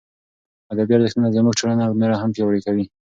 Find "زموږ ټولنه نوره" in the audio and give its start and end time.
1.35-2.15